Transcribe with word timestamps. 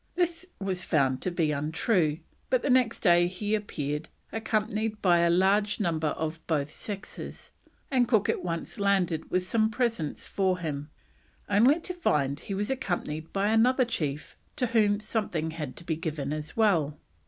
This 0.15 0.47
was 0.59 0.83
found 0.83 1.21
to 1.21 1.29
be 1.29 1.51
untrue, 1.51 2.17
but 2.49 2.63
the 2.63 2.71
next 2.71 3.01
day 3.01 3.27
he 3.27 3.53
appeared, 3.53 4.09
accompanied 4.31 4.99
by 4.99 5.19
a 5.19 5.29
large 5.29 5.79
number 5.79 6.07
of 6.07 6.39
both 6.47 6.71
sexes, 6.71 7.51
and 7.91 8.07
Cook 8.07 8.27
at 8.27 8.43
once 8.43 8.79
landed 8.79 9.29
with 9.29 9.43
some 9.43 9.69
presents 9.69 10.25
for 10.25 10.57
him, 10.57 10.89
only 11.47 11.79
to 11.81 11.93
find 11.93 12.39
he 12.39 12.55
was 12.55 12.71
accompanied 12.71 13.31
by 13.31 13.49
another 13.49 13.85
chief, 13.85 14.35
to 14.55 14.65
whom 14.65 14.99
something 14.99 15.51
had 15.51 15.75
to 15.75 15.83
be 15.83 15.95
given 15.95 16.33
as 16.33 16.57
well. 16.57 16.97